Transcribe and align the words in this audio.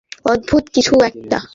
অদ্ভুত 0.25 0.63
কিছু 0.75 0.93
একটার! 1.01 1.43